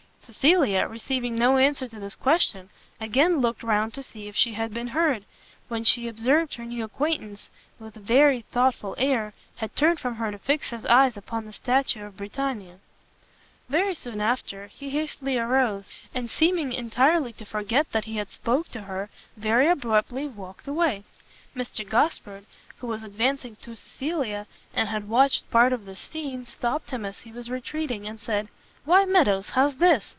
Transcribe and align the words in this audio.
Cecilia, 0.23 0.87
receiving 0.87 1.35
no 1.35 1.57
answer 1.57 1.89
to 1.89 1.99
this 1.99 2.15
question, 2.15 2.69
again 3.01 3.39
looked 3.41 3.63
round 3.63 3.93
to 3.95 4.03
see 4.03 4.27
if 4.29 4.35
she 4.35 4.53
had 4.53 4.73
been 4.73 4.89
heard; 4.95 5.25
when 5.67 5.83
she 5.83 6.07
observed 6.07 6.53
her 6.53 6.63
new 6.63 6.85
acquaintance, 6.85 7.49
with 7.79 7.97
a 7.97 7.99
very 7.99 8.41
thoughtful 8.43 8.95
air, 8.97 9.33
had 9.57 9.75
turned 9.75 9.99
from 9.99 10.15
her 10.15 10.31
to 10.31 10.37
fix 10.37 10.69
his 10.69 10.85
eyes 10.85 11.17
upon 11.17 11.43
the 11.45 11.51
statue 11.51 12.05
of 12.05 12.15
Britannia. 12.15 12.77
Very 13.67 13.93
soon 13.93 14.21
after, 14.21 14.67
he 14.67 14.91
hastily 14.91 15.37
arose, 15.37 15.89
and 16.15 16.29
seeming 16.31 16.71
entirely 16.71 17.33
to 17.33 17.43
forget 17.43 17.91
that 17.91 18.05
he 18.05 18.15
had 18.15 18.29
spoke 18.29 18.69
to 18.69 18.83
her, 18.83 19.09
very 19.35 19.67
abruptly 19.67 20.27
walked 20.29 20.67
away. 20.67 21.03
Mr 21.55 21.85
Gosport, 21.87 22.45
who 22.77 22.87
was 22.87 23.03
advancing 23.03 23.57
to 23.57 23.75
Cecilia, 23.75 24.47
and 24.73 24.87
had 24.87 25.09
watched 25.09 25.49
part 25.51 25.73
of 25.73 25.83
this 25.83 25.99
scene, 25.99 26.45
stopt 26.45 26.91
him 26.91 27.05
as 27.05 27.19
he 27.21 27.33
was 27.33 27.49
retreating, 27.49 28.05
and 28.07 28.17
said 28.17 28.47
"Why 28.85 29.03
Meadows, 29.03 29.49
how's 29.51 29.77
this? 29.79 30.07